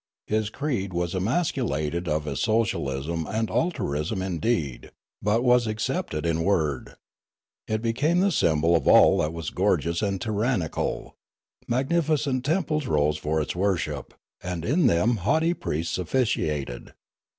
His 0.25 0.49
creed 0.49 0.93
was 0.93 1.13
emasculated 1.13 2.07
of 2.07 2.25
its 2.25 2.41
socialism 2.41 3.27
and 3.29 3.51
altruism 3.51 4.19
in 4.23 4.39
deed, 4.39 4.89
but 5.21 5.43
was 5.43 5.67
accepted 5.67 6.25
in 6.25 6.41
word. 6.43 6.95
It 7.67 7.83
became 7.83 8.19
the 8.19 8.31
symbol 8.31 8.75
of 8.75 8.87
all 8.87 9.19
that 9.19 9.31
was 9.31 9.51
gorgeous 9.51 10.01
and 10.01 10.19
tyrannical. 10.19 11.13
Magnificent 11.67 12.43
temples 12.43 12.87
rose 12.87 13.19
for 13.19 13.41
its 13.43 13.55
wor 13.55 13.77
ship; 13.77 14.15
and 14.41 14.65
in 14.65 14.87
them 14.87 15.17
haughty 15.17 15.53
priests 15.53 15.95
oiEciated. 15.99 16.93